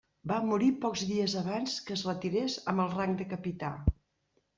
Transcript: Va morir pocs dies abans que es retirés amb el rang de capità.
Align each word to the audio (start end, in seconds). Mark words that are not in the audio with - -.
Va 0.29 0.37
morir 0.51 0.69
pocs 0.85 1.01
dies 1.09 1.35
abans 1.41 1.75
que 1.89 1.97
es 1.99 2.03
retirés 2.07 2.57
amb 2.73 2.85
el 2.87 2.91
rang 2.95 3.13
de 3.21 3.29
capità. 3.35 3.71